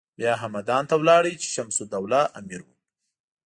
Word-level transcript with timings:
بیا 0.17 0.33
همدان 0.43 0.83
ته 0.89 0.95
لاړ 1.07 1.23
چې 1.41 1.47
شمس 1.55 1.77
الدوله 1.83 2.21
امیر 2.39 2.61
و. 2.63 2.67